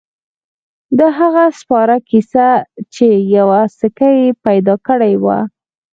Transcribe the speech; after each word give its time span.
د 0.99 1.01
هغه 1.19 1.43
سپاره 1.59 1.95
کیسه 2.09 2.47
چې 2.93 3.07
یوه 3.37 3.61
سکه 3.79 4.09
يې 4.19 4.27
پیدا 4.45 4.75
کړې 4.87 5.13
وه. 5.23 5.39